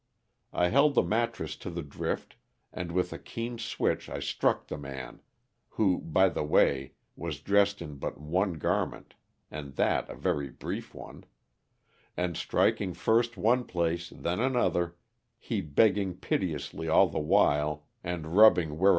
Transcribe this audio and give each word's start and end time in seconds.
I 0.51 0.69
held 0.69 0.95
the 0.95 1.03
mattress 1.03 1.55
to 1.57 1.69
the 1.69 1.83
drift, 1.83 2.35
and 2.73 2.91
with 2.91 3.13
a 3.13 3.19
keen 3.19 3.59
switch 3.59 4.09
I 4.09 4.19
struck 4.19 4.65
the 4.65 4.79
man— 4.79 5.21
who, 5.69 5.99
by 6.01 6.27
the 6.29 6.43
way, 6.43 6.93
was 7.15 7.39
dressed 7.39 7.83
in 7.83 7.97
but 7.97 8.19
one 8.19 8.53
garment, 8.53 9.13
and 9.51 9.75
that 9.75 10.09
a 10.09 10.15
very 10.15 10.49
brief 10.49 10.95
one— 10.95 11.25
and 12.17 12.35
striking 12.35 12.95
first 12.95 13.37
one 13.37 13.63
place, 13.63 14.09
then 14.09 14.39
another, 14.39 14.95
he 15.37 15.61
begging 15.61 16.15
piteously 16.17 16.87
all 16.87 17.07
the 17.07 17.19
while 17.19 17.85
and 18.03 18.25
rubbing 18.25 18.31
where 18.31 18.39
120 18.39 18.39
LOSS 18.39 18.57
OF 18.57 18.79
THE 18.79 18.81
SULTAKA. 18.81 18.89